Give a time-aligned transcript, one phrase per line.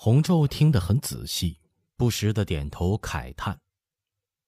[0.00, 1.58] 洪昼听得很仔细，
[1.96, 3.60] 不时的点头慨叹。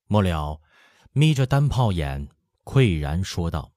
[0.06, 0.62] 末了，
[1.10, 2.28] 眯着单炮眼，
[2.62, 3.72] 喟然说道：“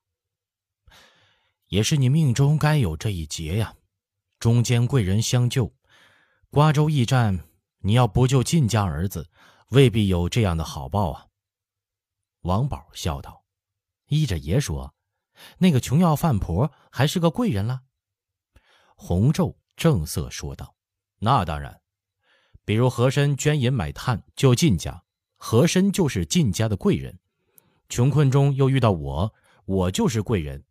[1.70, 3.75] 也是你命中该有这一劫呀，
[4.38, 5.73] 中间贵人相救，
[6.51, 7.50] 瓜州驿站，
[7.80, 9.32] 你要不救晋家儿子，
[9.70, 11.26] 未必有这样的好报啊。”
[12.42, 13.46] 王宝笑道
[14.10, 14.94] ：“依着爷说，
[15.58, 17.82] 那个穷要饭婆还是个贵人了。”
[18.96, 20.76] 洪昼正色说道。
[21.26, 21.80] 那当然，
[22.66, 25.05] 比如和珅捐银买炭救晋家，
[25.38, 27.18] 和珅就是晋家的贵人。
[27.88, 29.34] 穷困中又遇到我，
[29.64, 30.66] 我就是贵人。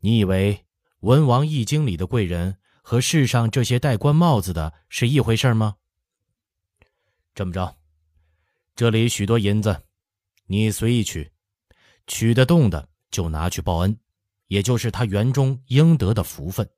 [0.00, 0.54] 你以为
[0.98, 5.76] 《文王易经》里的贵人和世上这些戴官帽子的是一回事吗？
[7.32, 7.76] 这么着，
[8.74, 9.80] 这里许多银子，
[10.46, 11.30] 你随意取，
[12.08, 13.96] 取得动的就拿去报恩，
[14.48, 16.68] 也就是他园中应得的福分。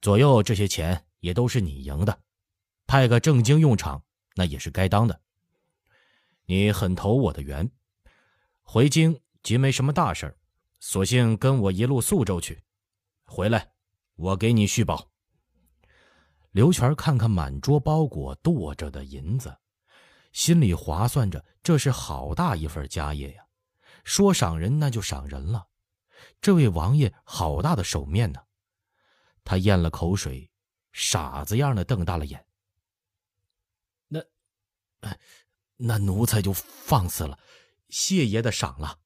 [0.00, 1.04] 左右这些钱。
[1.20, 2.20] 也都是你赢的，
[2.86, 4.02] 派个正经用场，
[4.34, 5.20] 那也是该当的。
[6.46, 7.70] 你很投我的缘，
[8.62, 10.36] 回京即没什么大事
[10.80, 12.62] 索性跟我一路宿州去，
[13.24, 13.70] 回来
[14.16, 15.08] 我给你续保。
[16.50, 19.56] 刘全看看满桌包裹垛着的银子，
[20.32, 23.44] 心里划算着，这是好大一份家业呀！
[24.02, 25.68] 说赏人那就赏人了，
[26.40, 28.40] 这位王爷好大的手面呢。
[29.44, 30.49] 他咽了口水。
[30.92, 32.44] 傻子样的瞪大了眼。
[34.08, 34.22] 那，
[35.76, 37.38] 那奴才就放肆了，
[37.88, 38.98] 谢爷的赏了。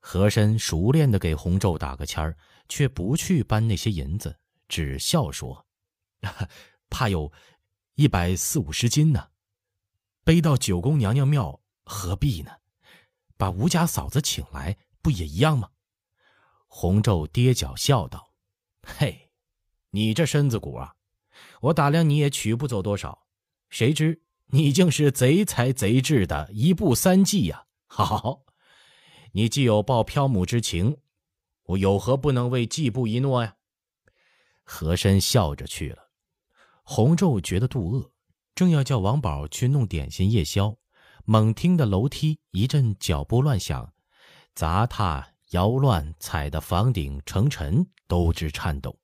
[0.00, 2.36] 和珅熟练的给洪昼打个签儿，
[2.68, 5.66] 却不去搬那些银子，只笑说
[6.88, 7.32] ：“怕有
[7.94, 9.30] 一百四五十斤呢，
[10.24, 12.56] 背到九宫娘娘庙何必呢？
[13.36, 15.70] 把吴家嫂子请来，不也一样吗？”
[16.66, 18.32] 洪昼跌脚笑道
[18.82, 19.26] ：“嘿。”
[19.90, 20.94] 你这身子骨啊，
[21.62, 23.26] 我打量你也取不走多少，
[23.70, 27.64] 谁知你竟是贼才贼智的一步三计呀！
[27.86, 28.44] 好，
[29.32, 30.98] 你既有报漂母之情，
[31.64, 33.56] 我有何不能为季布一诺呀？
[34.62, 36.10] 和珅笑着去了。
[36.82, 38.10] 洪昼觉得肚饿，
[38.54, 40.76] 正要叫王宝去弄点心夜宵，
[41.24, 43.92] 猛听得楼梯一阵脚步乱响，
[44.54, 48.98] 砸踏摇乱，踩得房顶成尘都直颤抖。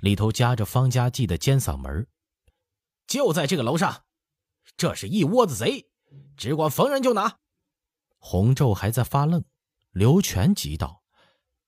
[0.00, 2.06] 里头夹着方家记的尖嗓门
[3.06, 4.04] 就在这个楼上，
[4.76, 5.88] 这是一窝子贼，
[6.36, 7.38] 只管逢人就拿。
[8.18, 9.44] 洪昼还在发愣，
[9.90, 11.02] 刘全急道：“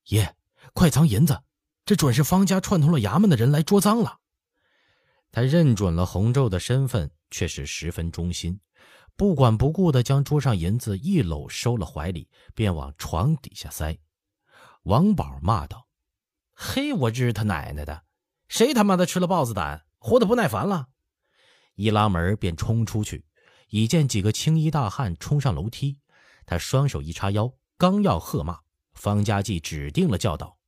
[0.08, 0.36] 爷，
[0.74, 1.42] 快藏银子，
[1.84, 4.18] 这准是方家串通了衙门的人来捉赃了。”
[5.30, 8.60] 他认准了洪昼的身份，却是十分忠心，
[9.14, 13.98] 不管不顾的将桌上银子一搂收了怀里，便往床底下塞。
[14.82, 15.86] 王宝骂道
[16.52, 18.04] ：“嘿，我日他奶奶的！”
[18.48, 20.88] 谁他妈的吃了豹子胆，活得不耐烦了？
[21.74, 23.24] 一拉门便冲出去，
[23.68, 26.00] 已见几个青衣大汉冲上楼梯。
[26.46, 28.60] 他双手一叉腰，刚要喝骂，
[28.94, 30.58] 方家骥指定了叫道：“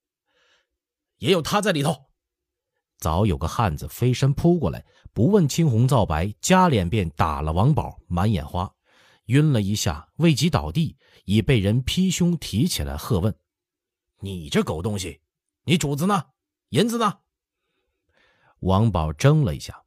[1.18, 2.10] 也有他在里头。”
[3.00, 8.70] 早有个汉子飞身扑过来，不问青红皂白，加脸便打了王宝，满眼花，
[9.24, 13.34] 晕了一下，未及倒地，已被人劈胸提起来，喝问
[14.20, 15.22] ：“你这狗东西，
[15.64, 16.26] 你主子呢？
[16.68, 17.20] 银子呢？”
[18.60, 19.84] 王宝怔了一下，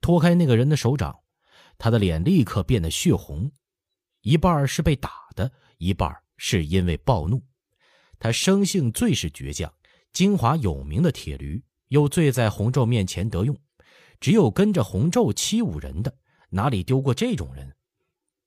[0.00, 1.20] 脱开那个人的手掌，
[1.78, 3.50] 他的脸立刻变得血红，
[4.22, 7.42] 一半是被打的，一半是因为暴怒。
[8.18, 9.72] 他生性最是倔强，
[10.12, 13.56] 金华有名的铁驴，又最在洪昼面前得用，
[14.20, 16.16] 只有跟着洪昼欺侮人的，
[16.50, 17.76] 哪里丢过这种人？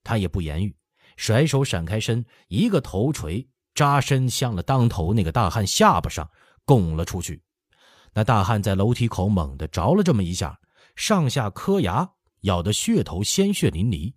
[0.03, 0.75] 他也不言语，
[1.17, 6.31] 甩手闪开身，一个头锤扎身向了当头那个大汉下巴上，
[6.65, 7.43] 拱了出去。
[8.13, 10.59] 那大汉在楼梯口猛地着了这么一下，
[10.95, 12.09] 上下磕牙，
[12.41, 14.13] 咬得血头鲜血淋漓，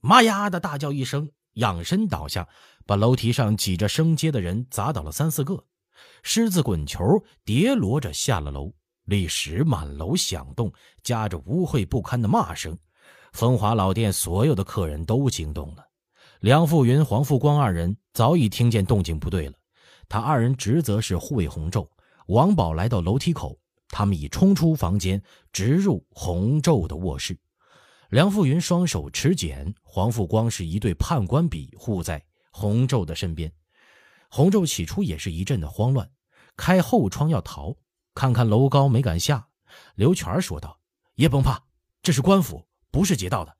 [0.00, 2.48] 妈呀的大叫一声，仰身倒下，
[2.84, 5.64] 把楼梯上挤着升阶的人砸倒了三四个，
[6.22, 7.02] 狮子滚球
[7.44, 8.72] 叠罗着下了楼，
[9.04, 10.72] 立时满楼响动，
[11.02, 12.76] 夹着污秽不堪的骂声。
[13.32, 15.84] 风华老店所有的客人都惊动了，
[16.40, 19.54] 梁富云、黄富光二人早已听见动静不对了，
[20.08, 21.88] 他二人职责是护卫洪昼。
[22.28, 23.58] 王宝来到楼梯口，
[23.88, 27.38] 他们已冲出房间，直入洪昼的卧室。
[28.10, 32.22] 梁富云双手持剪，黄富光是一对判官笔护在
[32.52, 33.50] 洪昼的身边。
[34.28, 36.10] 洪昼起初也是一阵的慌乱，
[36.54, 37.74] 开后窗要逃，
[38.14, 39.48] 看看楼高没敢下。
[39.94, 40.78] 刘全说道
[41.16, 41.62] ：“也甭怕，
[42.02, 43.56] 这是官府，不是劫道的，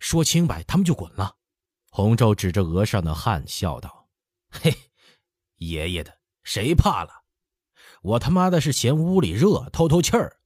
[0.00, 1.36] 说清白他们就滚了。”
[1.88, 4.06] 洪昼指着额上的汗笑道
[4.52, 4.74] ：“嘿，
[5.56, 7.20] 爷爷的，谁怕了？”
[8.02, 10.40] 我他妈的是嫌屋里热，透透气儿。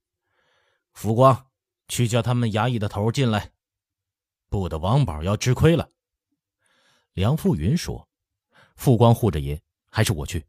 [0.92, 1.50] 福光，
[1.88, 3.52] 去叫他们衙役的头进来，
[4.48, 5.90] 不得王宝要吃亏了。
[7.14, 8.08] 梁富云说
[8.76, 10.46] ：“富光护着爷，还是我去。”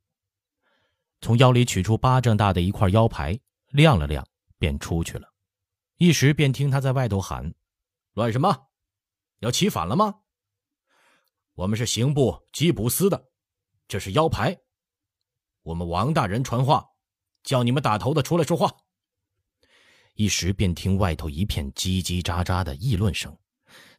[1.22, 3.40] 从腰里取出巴掌大的一块腰牌，
[3.70, 4.28] 亮了亮，
[4.58, 5.34] 便出去了。
[5.96, 7.54] 一时便听他在外头喊
[8.14, 8.68] ：“乱什么？
[9.40, 10.20] 要起反了吗？
[11.54, 13.30] 我们是刑部缉捕司的，
[13.88, 14.60] 这是腰牌。
[15.64, 16.88] 我们王大人传话，
[17.48, 18.70] 叫你们打头的出来说话。”
[20.16, 23.38] 一时便听外头一片叽叽喳喳的议论声，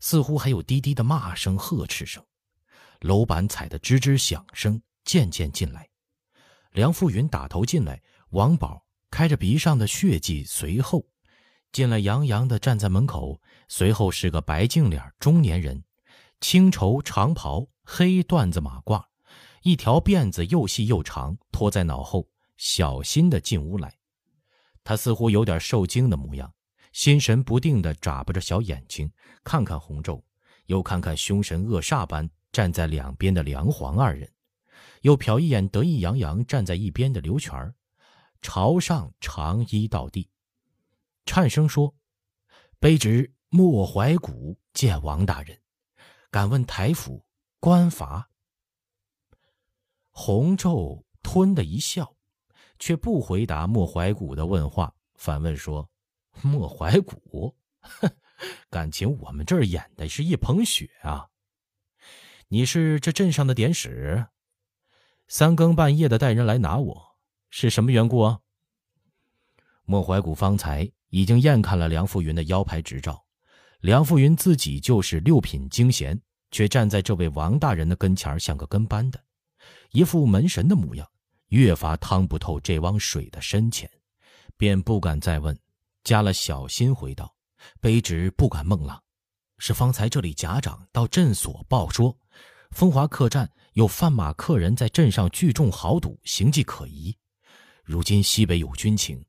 [0.01, 2.23] 似乎还有滴滴的骂声、呵斥声，
[3.01, 5.89] 楼板踩的吱吱响声渐渐进来。
[6.73, 11.07] 梁富云打头进来，王宝开着鼻上的血迹随后
[11.73, 13.41] 进来，洋洋的站在门口。
[13.69, 15.85] 随后是个白净脸中年人，
[16.41, 19.05] 青绸长袍，黑缎子马褂，
[19.63, 22.27] 一条辫子又细又长，拖在脑后，
[22.59, 23.97] 小心的进屋来。
[24.85, 26.53] 他似乎有点受惊的模样，
[26.93, 29.11] 心神不定地眨巴着小眼睛，
[29.45, 30.23] 看看洪昼，
[30.67, 34.33] 又看看凶神恶煞般站在两边的梁黄二人，
[35.03, 37.75] 又瞟一眼得意洋洋站在一边的刘全儿，
[38.41, 40.31] 朝上长揖到地，
[41.27, 41.95] 颤声说
[42.81, 45.61] ：“卑职莫怀古见王大人，
[46.31, 47.25] 敢问台府
[47.61, 48.31] 官罚。”
[50.11, 52.18] 洪昼吞的一笑。
[52.79, 55.89] 却不回答莫怀古的问话，反问说
[56.43, 57.55] ：“莫怀古，
[58.71, 61.29] 感情我们这儿演的是一捧雪啊？
[62.49, 64.27] 你是这镇上的典史，
[65.27, 67.17] 三更半夜的带人来拿我，
[67.51, 68.41] 是什么缘故啊？”
[69.85, 73.25] 莫怀古方才已经验看了梁富云的腰牌执照，
[73.81, 76.21] 梁富云自己就是六品京衔，
[76.51, 79.19] 却站在这位王大人的跟前像个跟班的，
[79.93, 81.09] 一副门神的模样。
[81.49, 83.91] 越发趟不透这汪水的深浅，
[84.57, 85.59] 便不敢再问，
[86.05, 87.35] 加了小心回道
[87.81, 89.03] ：“卑职不敢孟浪，
[89.59, 92.17] 是方才这里贾长到镇所报说，
[92.71, 97.17] 风华客栈有贩马客人在镇上聚众豪赌，形迹可疑。
[97.83, 99.25] 如今西北有军情，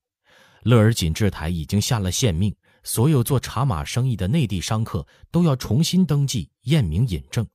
[0.63, 7.47] 乐尔锦制台已经下了县命，所有做茶马生意的内地商客都要重新登记验明引证，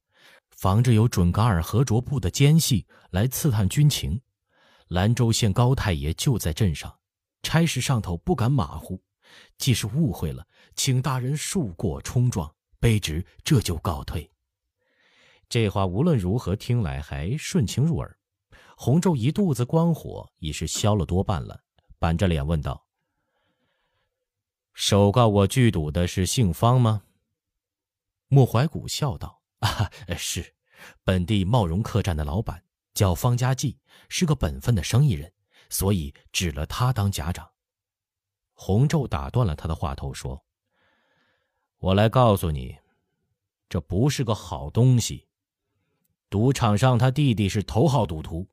[0.56, 4.18] 防着有准噶尔和卓部的奸细来刺探军情。”
[4.94, 7.00] 兰州县高太爷就在镇上，
[7.42, 9.02] 差事上头不敢马虎。
[9.58, 10.46] 既是误会了，
[10.76, 14.30] 请大人恕过冲撞，卑职这就告退。
[15.48, 18.16] 这话无论如何听来还顺情入耳。
[18.76, 21.64] 洪昼一肚子光火已是消了多半了，
[21.98, 22.86] 板着脸问道
[24.74, 27.02] ：“首告我聚赌的是姓方吗？”
[28.30, 30.54] 莫怀古笑道：“啊，是，
[31.02, 32.62] 本地茂荣客栈的老板。”
[32.94, 35.32] 叫方家济是个本分的生意人，
[35.68, 37.50] 所以指了他当家长。
[38.52, 40.44] 洪昼打断了他的话头，说
[41.78, 42.78] ：“我来告诉你，
[43.68, 45.28] 这不是个好东西。
[46.30, 48.48] 赌场上他弟弟是头号赌徒，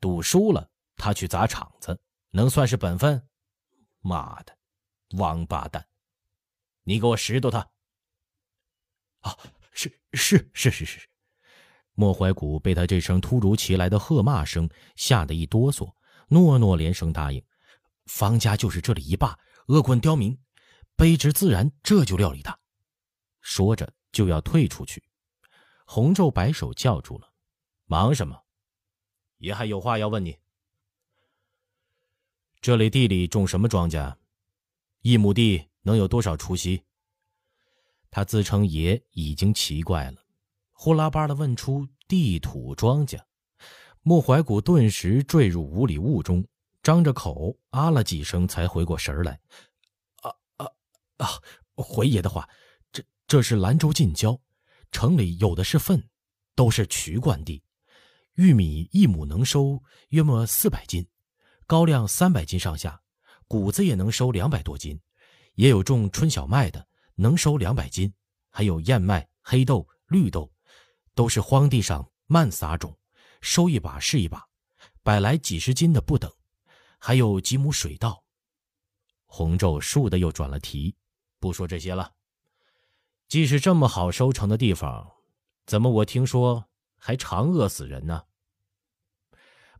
[0.00, 3.28] 赌输了他去砸场子，能算是本分？
[4.00, 4.58] 妈的，
[5.10, 5.88] 王八蛋！
[6.82, 7.70] 你给我拾掇他！
[9.20, 9.36] 啊，
[9.72, 11.08] 是是是是是。”
[12.00, 15.92] 莫怀古被他这声突如其来的喝骂声吓得一哆嗦，
[16.28, 17.44] 诺诺连声答应
[18.06, 19.36] ：“方家就是这里一霸，
[19.66, 20.38] 恶棍刁民，
[20.96, 22.56] 卑职自然这就料理他。”
[23.42, 25.02] 说着就要退出去，
[25.86, 27.32] 洪昼摆手叫住了
[27.86, 28.44] ：“忙什么？
[29.38, 30.38] 爷还有话要问你。
[32.60, 34.14] 这里地里种什么庄稼？
[35.00, 36.84] 一亩地能有多少出息？”
[38.08, 40.27] 他自称爷已经奇怪了。
[40.80, 43.20] 呼啦巴的问出地土庄稼，
[44.02, 46.46] 莫怀古顿时坠入五里雾中，
[46.84, 49.40] 张着口啊了几声，才回过神来。
[50.22, 50.66] 啊啊
[51.16, 51.28] 啊！
[51.74, 52.48] 回爷的话，
[52.92, 54.40] 这这是兰州近郊，
[54.92, 56.08] 城里有的是粪，
[56.54, 57.60] 都是渠灌地。
[58.34, 61.04] 玉米一亩能收约莫四百斤，
[61.66, 63.02] 高粱三百斤上下，
[63.48, 65.00] 谷子也能收两百多斤，
[65.54, 68.14] 也有种春小麦的，能收两百斤，
[68.48, 70.48] 还有燕麦、黑豆、绿豆。
[71.18, 72.96] 都是荒地上慢撒种，
[73.40, 74.46] 收一把是一把，
[75.02, 76.32] 百来几十斤的不等，
[77.00, 78.22] 还有几亩水稻。
[79.26, 80.94] 洪昼倏的又转了题，
[81.40, 82.12] 不说这些了。
[83.26, 85.10] 既是这么好收成的地方，
[85.66, 86.64] 怎么我听说
[86.96, 88.22] 还常饿死人呢？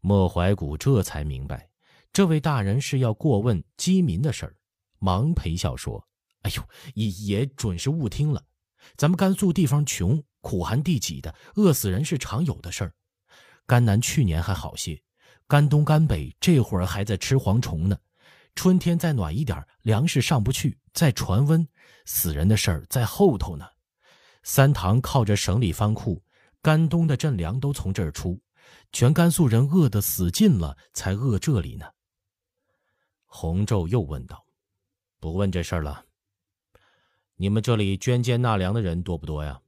[0.00, 1.70] 莫怀古这才明白，
[2.12, 4.56] 这位大人是要过问饥民的事儿，
[4.98, 6.04] 忙陪笑说
[6.42, 8.44] ：“哎呦，也也准是误听了，
[8.96, 12.92] 咱们甘肃地方穷。”苦寒地挤的，饿死人是常有的事儿。
[13.66, 15.02] 甘南去年还好些，
[15.46, 17.98] 甘东、甘北这会儿还在吃蝗虫呢。
[18.54, 21.68] 春天再暖一点，粮食上不去，再传温，
[22.06, 23.66] 死人的事儿在后头呢。
[24.42, 26.22] 三堂靠着省里方库，
[26.62, 28.40] 甘东的赈粮都从这儿出，
[28.92, 31.86] 全甘肃人饿得死尽了，才饿这里呢。
[33.26, 34.44] 洪昼又问道
[35.20, 36.04] ：“不问这事儿了。
[37.36, 39.60] 你们这里捐监纳粮的人多不多呀？”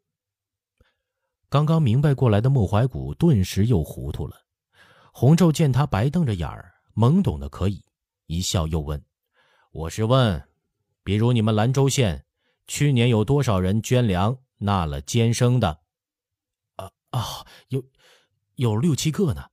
[1.50, 4.47] 刚刚明白过来的莫怀古顿时又糊涂了。
[5.12, 7.85] 洪昼见他白瞪着眼儿，懵懂的可以，
[8.26, 9.04] 一笑又问
[9.73, 10.49] ：“我是问，
[11.02, 12.25] 比如你们兰州县，
[12.69, 15.80] 去年有多少人捐粮纳了监生的
[16.76, 17.83] ？”“啊啊，有，
[18.54, 19.50] 有六七个呢。”“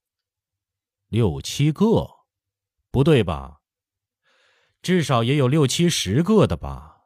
[1.09, 2.07] 六七个？
[2.91, 3.61] 不对吧？
[4.83, 6.97] 至少也有六七十个的吧？”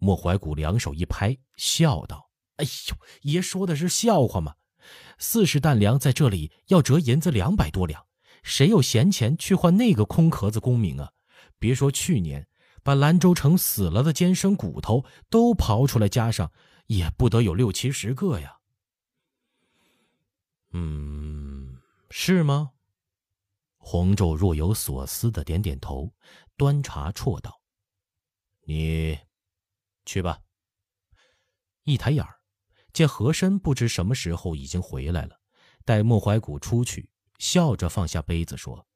[0.00, 2.29] 莫怀古两手一拍，笑道
[2.60, 4.54] ：“哎呦，爷说的是笑话吗？”
[5.18, 8.06] 四十担粮在这里要折银子两百多两，
[8.42, 11.12] 谁有闲钱去换那个空壳子功名啊？
[11.58, 12.48] 别说去年
[12.82, 16.50] 把兰州城死了的监生骨头都刨出来加上，
[16.86, 18.58] 也不得有六七十个呀。
[20.72, 22.72] 嗯，是吗？
[23.76, 26.12] 洪昼若有所思的点点头，
[26.56, 27.60] 端茶啜道
[28.64, 29.18] ：“你
[30.06, 30.40] 去吧。”
[31.84, 32.39] 一抬眼儿。
[32.92, 35.40] 见和珅不知什么时候已经回来了，
[35.84, 38.86] 待莫怀古出去，笑着放下杯子说：“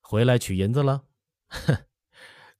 [0.00, 1.04] 回来取银子了。”
[1.48, 1.84] 哼，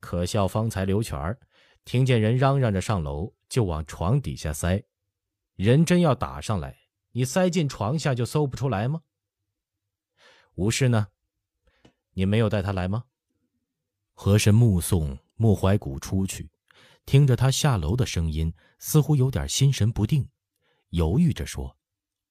[0.01, 0.47] 可笑！
[0.47, 1.41] 方才刘全儿
[1.85, 4.85] 听见人嚷嚷着上楼，就往床底下塞。
[5.57, 6.77] 人真要打上来，
[7.13, 9.03] 你塞进床下就搜不出来吗？
[10.55, 11.09] 吴氏呢？
[12.13, 13.05] 你没有带他来吗？
[14.15, 16.51] 和珅目送莫怀古出去，
[17.05, 20.29] 听着他下楼的声音，似乎有点心神不定。
[20.91, 21.77] 犹豫着说：“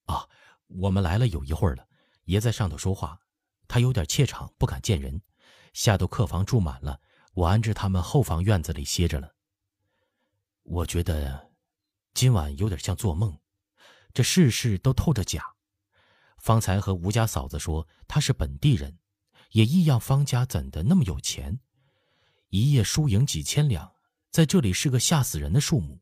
[0.06, 0.28] 啊，
[0.68, 1.88] 我们来了有一会儿了，
[2.24, 3.20] 爷在上头说话，
[3.68, 5.22] 他有点怯场，不敢见人。
[5.74, 7.02] 下头客房住满了，
[7.34, 9.36] 我安置他们后房院子里歇着了。
[10.64, 11.52] 我觉得
[12.14, 13.38] 今晚有点像做梦，
[14.14, 15.56] 这事事都透着假。
[16.38, 18.98] 方才和吴家嫂子说他是本地人，
[19.52, 21.60] 也异样方家怎的那么有钱？
[22.50, 23.94] 一夜输赢几千两，
[24.32, 26.00] 在这里是个吓死人的数目。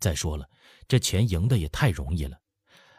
[0.00, 0.48] 再说了。”
[0.88, 2.36] 这钱赢的也太容易了，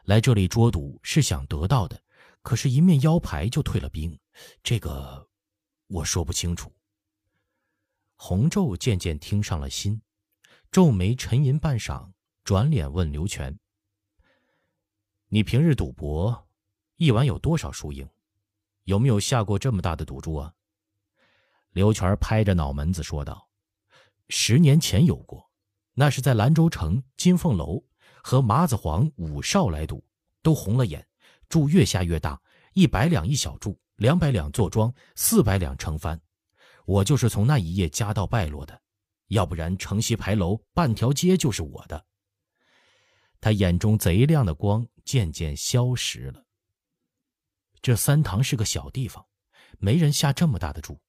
[0.05, 2.01] 来这里捉赌是想得到的，
[2.41, 4.17] 可是，一面腰牌就退了兵，
[4.63, 5.29] 这个
[5.87, 6.73] 我说不清楚。
[8.15, 10.01] 洪昼渐渐听上了心，
[10.71, 12.09] 皱眉沉吟半晌，
[12.45, 13.59] 转脸问刘全
[15.27, 16.47] ：“你平日赌博，
[16.95, 18.07] 一晚有多少输赢？
[18.85, 20.53] 有没有下过这么大的赌注啊？”
[21.71, 23.49] 刘全拍着脑门子说道
[24.29, 25.45] ：“十年前有过。”
[25.93, 27.83] 那是在兰州城金凤楼
[28.23, 30.03] 和麻子黄五少来赌，
[30.41, 31.05] 都红了眼，
[31.49, 32.41] 注越下越大，
[32.73, 36.19] 一百两一小注，两百两坐庄，四百两成翻。
[36.85, 38.81] 我就是从那一夜家道败落的，
[39.27, 42.05] 要不然城西牌楼半条街就是我的。
[43.39, 46.45] 他眼中贼亮的光渐渐消失了。
[47.81, 49.25] 这三堂是个小地方，
[49.79, 51.01] 没人下这么大的注，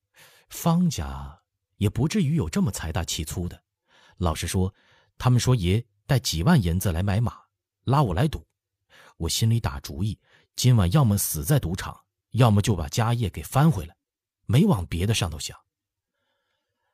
[0.48, 1.42] 方家
[1.76, 3.62] 也不至于有这么财大气粗的。
[4.22, 4.72] 老实说，
[5.18, 7.40] 他们说爷带几万银子来买马，
[7.82, 8.46] 拉我来赌。
[9.16, 10.16] 我心里打主意，
[10.54, 13.96] 今晚要么死在赌场，要么就把家业给翻回来，
[14.46, 15.58] 没往别的上头想。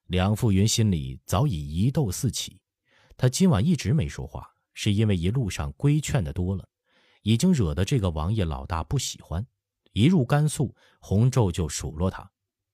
[0.07, 2.63] 梁富云心里早已疑窦四起，
[3.15, 6.67] 他今晚一直没说话，是因为一路上规劝的多了，
[7.21, 9.47] 已经惹得这个王爷老大不喜欢。
[9.93, 12.33] 一入甘肃，洪昼就数落他：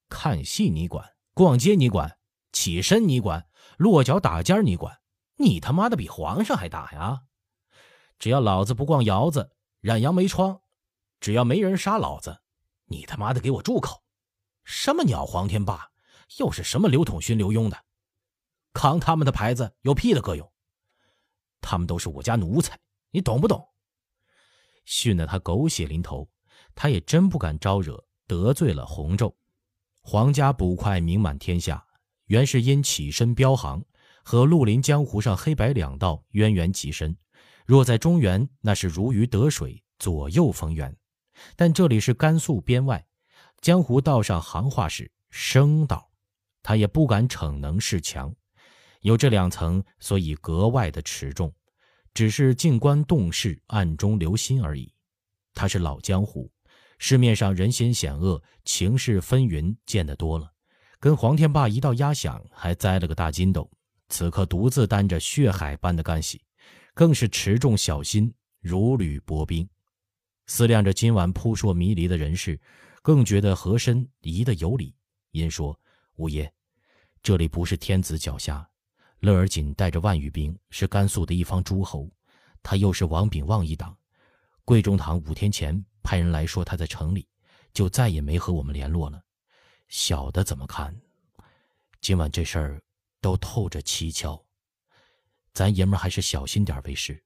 [0.09, 2.17] 看戏你管，逛街你管，
[2.55, 3.47] 起身你管。
[3.77, 5.01] 落脚打尖你管？
[5.37, 7.23] 你他妈的比皇上还大呀！
[8.21, 10.61] 只要老子不逛窑子、染羊没疮，
[11.19, 12.41] 只要没人杀老子，
[12.85, 14.05] 你他妈的给我住口！
[14.63, 15.91] 什么鸟黄天霸，
[16.39, 17.85] 又是什么刘统勋、刘墉的，
[18.73, 20.53] 扛他们的牌子有屁的个用！
[21.61, 22.79] 他们都是我家奴才，
[23.11, 23.69] 你懂不懂？
[24.85, 26.31] 训得他狗血淋头，
[26.77, 29.35] 他也真不敢招惹，得罪了洪昼。
[30.01, 31.85] 皇家捕快名满天下。
[32.27, 33.85] 原是因起身标行，
[34.23, 37.17] 和绿林江湖上黑白两道渊源极深。
[37.67, 40.95] 若在中原，那是如鱼得水，左右逢源。
[41.57, 43.05] 但这里是甘肃边外，
[43.61, 46.11] 江湖道上行话是生道，
[46.63, 48.35] 他也不敢逞能示强。
[49.01, 51.53] 有这两层，所以格外的持重，
[52.15, 54.91] 只是静观动势，暗中留心而已。
[55.53, 56.51] 他是老江湖，
[56.99, 60.54] 市面上人心险恶，情势纷纭，见得多了。
[61.05, 63.71] 跟黄天霸一道压响，还栽了个大筋斗。
[64.09, 66.41] 此刻独自担着血海般的干系，
[66.95, 68.33] 更是持重小心，
[68.63, 69.69] 如履薄冰。
[70.47, 72.59] 思量着今晚扑朔迷离的人事，
[73.03, 74.97] 更觉得和珅疑得有理。
[75.33, 75.79] 因说
[76.17, 76.51] ：“五爷，
[77.23, 78.67] 这里不是天子脚下，
[79.21, 82.11] 乐尔锦带着万余兵，是甘肃的一方诸侯，
[82.63, 83.95] 他又是王炳旺一党。
[84.65, 87.29] 贵中堂五天前派人来说他在城里，
[87.75, 89.23] 就再也没和我们联络了。
[89.89, 91.01] 小的怎么看？
[92.01, 92.83] 今晚这事儿
[93.21, 94.45] 都透着蹊跷，
[95.53, 97.23] 咱爷们还是小心点为是。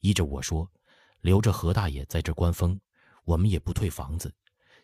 [0.00, 0.70] 依着我说，
[1.20, 2.80] 留着何大爷在这观风，
[3.24, 4.32] 我们也不退房子，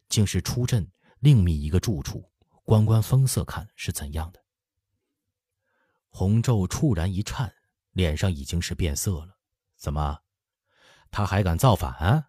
[0.08, 2.28] 竟是出镇另觅一个住处，
[2.64, 4.42] 观观风色，看是怎样的。
[6.08, 7.54] 洪昼猝然一颤，
[7.92, 9.38] 脸上已经是变色了。
[9.76, 10.20] 怎么，
[11.10, 12.26] 他还敢造反？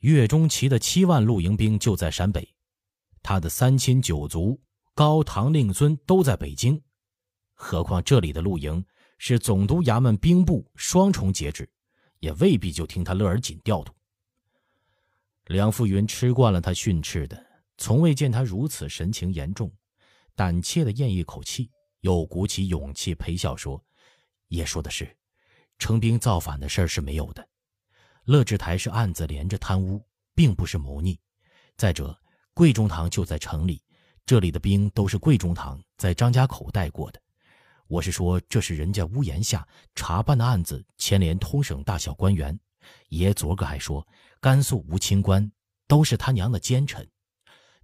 [0.00, 2.54] 岳钟琪的七万露营兵就在陕北，
[3.22, 4.60] 他的三亲九族、
[4.94, 6.80] 高堂令尊都在北京，
[7.54, 8.84] 何况这里的露营
[9.18, 11.68] 是总督衙门兵部双重节制，
[12.20, 13.92] 也未必就听他乐而锦调度。
[15.46, 17.46] 梁富云吃惯了他训斥的，
[17.76, 19.72] 从未见他如此神情严重，
[20.34, 21.70] 胆怯的咽一口气。
[22.02, 23.84] 又鼓起勇气陪笑说
[24.50, 25.16] ：“爷说的是，
[25.80, 27.48] 成兵造反的事是没有的。
[28.22, 30.00] 乐志台是案子连着贪污，
[30.32, 31.18] 并不是谋逆。
[31.76, 32.16] 再者，
[32.58, 33.80] 贵中堂就在城里，
[34.26, 37.22] 这里的兵都是贵中堂在张家口带过的。
[37.86, 42.58] 我是说，这是人家屋檐下查办的案子，牵连通省大小官员。
[43.10, 44.04] 爷昨个还说，
[44.40, 45.48] 甘肃无清官，
[45.86, 47.08] 都是他娘的奸臣。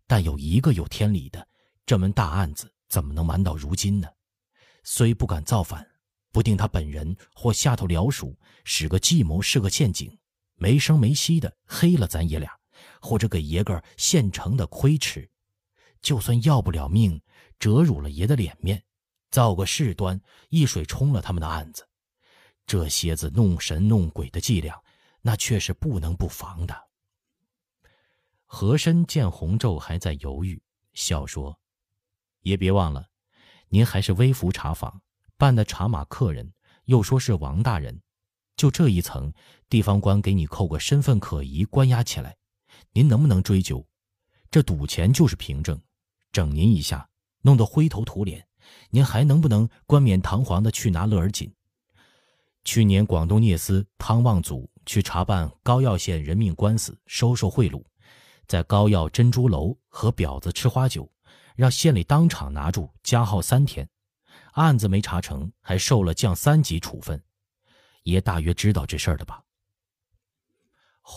[0.09, 1.47] 但有一个有天理的，
[1.87, 4.09] 这门大案子。”怎么能瞒到如今呢？
[4.83, 5.87] 虽不敢造反，
[6.33, 10.19] 不定他本人或下头僚属使个计谋，是个陷阱，
[10.57, 12.51] 没声没息的黑了咱爷俩，
[13.05, 15.29] 或者给爷个现成的亏吃。
[16.01, 17.21] 就算要不了命，
[17.59, 18.83] 折辱了爷的脸面，
[19.31, 20.19] 造个事端，
[20.49, 21.87] 一水冲了他们的案子。
[22.67, 24.83] 这些子弄神弄鬼的伎俩，
[25.21, 26.75] 那却是不能不防的。
[28.47, 30.63] 和珅见洪昼还在犹豫，
[30.95, 31.59] 笑说。
[32.41, 33.09] 也别忘了，
[33.69, 35.03] 您还是微服查访
[35.37, 38.03] 办的查马客人，又说是王大人，
[38.57, 39.33] 就这一层，
[39.69, 42.37] 地方官给你扣个身份可疑，关押起来，
[42.93, 43.87] 您能不能追究？
[44.51, 45.81] 这赌钱就是凭证，
[46.31, 47.09] 整您一下，
[47.43, 48.47] 弄得灰头土脸，
[48.91, 51.53] 您还能不能冠冕堂皇的去拿乐尔锦？
[52.65, 57.83] 去年广东聂司汤望祖去查办高要县人命官司，收受贿赂，
[58.47, 61.11] 在高要珍珠楼和婊子吃花酒。
[61.57, 63.89] 让县里当场拿住，加号三天，
[64.55, 67.23] 案子没查成，还受了降三级处分。
[68.03, 69.41] 爷大约知道这事儿的吧？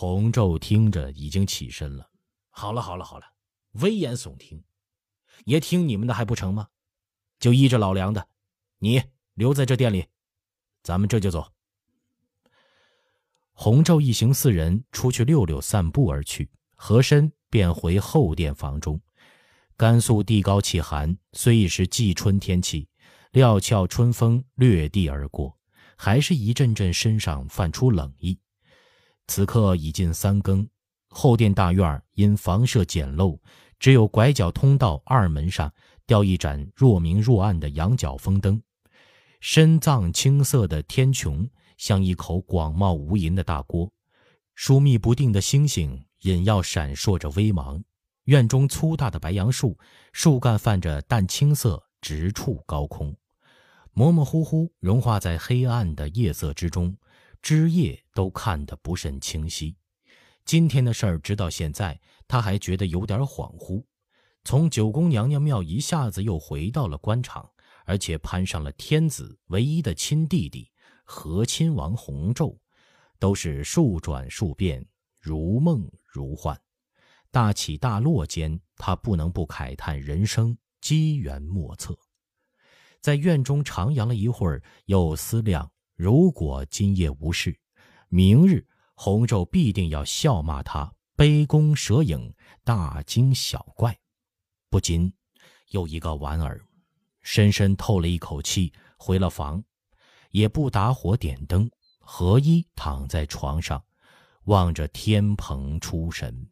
[0.00, 2.08] 洪昼听着已经起身了。
[2.50, 3.26] 好了好了好了，
[3.80, 4.62] 危言耸听，
[5.44, 6.68] 爷听你们的还不成吗？
[7.40, 8.28] 就依着老梁的，
[8.78, 9.02] 你
[9.34, 10.06] 留在这店里，
[10.84, 11.52] 咱们这就走。
[13.50, 19.00] 洪昼一行四人出去溜溜散步而去，和珅便回后殿房中。
[19.76, 22.88] 甘肃地高气寒，虽已是季春天气，
[23.32, 25.58] 料峭春风掠地而过，
[25.96, 28.38] 还是一阵阵身上泛出冷意。
[29.28, 30.66] 此刻已近三更，
[31.10, 33.38] 后殿大院因房舍简陋，
[33.78, 35.72] 只有拐角通道二门上
[36.06, 38.60] 吊一盏若明若暗的羊角风灯，
[39.40, 43.92] 深藏青色的天穹像一口广袤无垠的大锅，
[44.54, 47.84] 疏密不定的星星隐耀闪烁着微芒。
[48.24, 49.78] 院中粗大的白杨树，
[50.12, 53.14] 树干泛着淡青色，直触高空，
[53.92, 56.96] 模模糊糊融化在黑暗的夜色之中，
[57.42, 59.76] 枝叶都看得不甚清晰。
[60.44, 63.84] 今天的事儿，直到现在，他还觉得有点恍惚。
[64.44, 67.50] 从九宫娘娘庙一下子又回到了官场，
[67.84, 70.70] 而且攀上了天子唯一的亲弟弟
[71.04, 72.58] 和亲王弘昼，
[73.18, 74.86] 都是数转数变，
[75.20, 76.58] 如梦如幻。
[77.30, 81.94] 大起大落间，他不能不慨叹人生机缘莫测。
[83.02, 87.58] 在院中徜徉了一会儿，又思量：如果今夜无事，
[88.08, 92.32] 明日洪昼必定要笑骂他杯弓蛇影、
[92.62, 93.98] 大惊小怪。
[94.70, 95.12] 不禁
[95.70, 96.64] 又一个莞尔，
[97.22, 99.60] 深深透了一口气，回了房，
[100.30, 103.82] 也不打火点灯，合衣躺在床上，
[104.44, 106.48] 望着天棚出神。